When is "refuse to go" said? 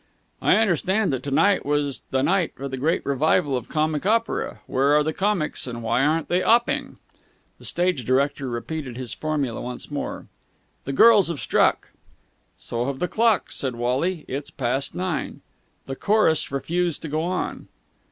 16.51-17.21